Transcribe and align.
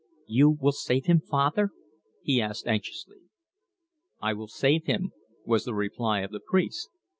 You 0.25 0.49
will 0.59 0.71
save 0.71 1.05
him, 1.05 1.19
father?" 1.21 1.69
he 2.23 2.41
asked 2.41 2.65
anxiously. 2.65 3.17
"I 4.19 4.33
will 4.33 4.47
save 4.47 4.85
him," 4.87 5.11
was 5.45 5.63
the 5.65 5.75
reply 5.75 6.21
of 6.21 6.31
the 6.31 6.39
priest. 6.43 6.89